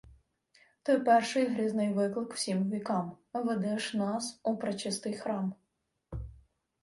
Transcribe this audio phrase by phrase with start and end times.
[0.83, 5.53] Ти– перший грізний виклик Всім вікам, Ведеш нас у пречистий храм.